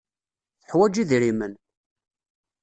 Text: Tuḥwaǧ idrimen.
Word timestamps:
Tuḥwaǧ 0.67 0.95
idrimen. 1.01 1.53